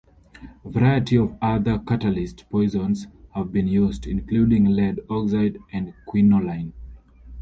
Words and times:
A 0.65 0.69
variety 0.71 1.15
of 1.15 1.35
other 1.43 1.77
"catalyst 1.77 2.49
poisons" 2.49 3.05
have 3.35 3.51
been 3.51 3.67
used, 3.67 4.07
including 4.07 4.65
lead 4.65 4.99
oxide 5.11 5.59
and 5.71 5.93
quinoline. 6.07 6.71